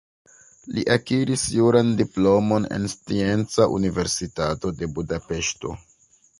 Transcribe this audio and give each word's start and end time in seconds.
Li 0.77 0.85
akiris 0.95 1.43
juran 1.57 1.91
diplomon 1.99 2.67
en 2.79 2.89
Scienca 2.95 3.69
Universitato 3.77 4.75
de 4.83 4.93
Budapeŝto. 4.99 5.79